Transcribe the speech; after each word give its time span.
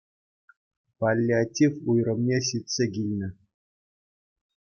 Паллиатив 1.03 1.73
уйрӑмне 1.91 2.37
ҫитсе 2.47 2.85
килнӗ 2.97 3.29